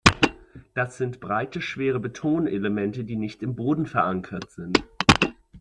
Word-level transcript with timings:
Das 0.73 0.97
sind 0.97 1.19
breite, 1.19 1.61
schwere 1.61 1.99
Betonelemente, 1.99 3.03
die 3.03 3.17
nicht 3.17 3.43
im 3.43 3.55
Boden 3.55 3.85
verankert 3.85 4.49
sind. 4.49 4.83